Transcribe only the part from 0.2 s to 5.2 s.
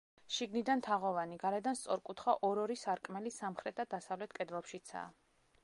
შიგნიდან თაღოვანი, გარედან სწორკუთხა ორ-ორი სარკმელი სამხრეთ და დასავლეთ კედლებშიცაა.